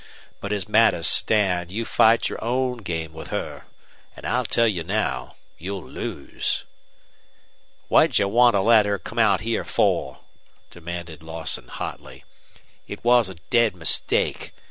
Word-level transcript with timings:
But 0.39 0.51
as 0.51 0.67
matters 0.67 1.05
stand, 1.07 1.71
you 1.71 1.85
fight 1.85 2.27
your 2.27 2.43
own 2.43 2.77
game 2.79 3.13
with 3.13 3.27
her. 3.27 3.65
And 4.17 4.25
I'll 4.25 4.45
tell 4.45 4.67
you 4.67 4.83
now 4.83 5.35
you'll 5.59 5.87
lose." 5.87 6.63
"What'd 7.87 8.17
you 8.17 8.27
want 8.27 8.55
to 8.55 8.61
let 8.61 8.87
her 8.87 8.97
come 8.97 9.19
out 9.19 9.41
here 9.41 9.63
for?" 9.63 10.17
demanded 10.71 11.21
Lawson, 11.21 11.67
hotly. 11.67 12.23
"It 12.87 13.03
was 13.05 13.29
a 13.29 13.35
dead 13.51 13.75
mistake. 13.75 14.53